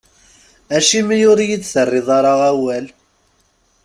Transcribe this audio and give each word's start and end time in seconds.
Acimi 0.75 1.17
ur 1.31 1.37
iyi-d-terriḍ 1.41 2.07
ara 2.17 2.33
awal? 2.49 2.85